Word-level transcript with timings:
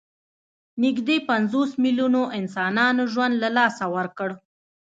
نږدې 0.83 1.17
پنځوس 1.29 1.71
میلیونو 1.83 2.21
انسانانو 2.39 3.03
ژوند 3.13 3.33
له 3.43 3.49
لاسه 3.57 3.83
ورکړ. 3.95 4.29